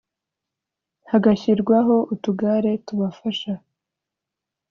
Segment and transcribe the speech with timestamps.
[1.09, 3.51] hagashyirwaho utugare tubafasha